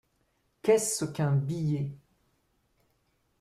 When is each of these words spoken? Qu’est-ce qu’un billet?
Qu’est-ce 0.63 1.05
qu’un 1.13 1.35
billet? 1.37 1.91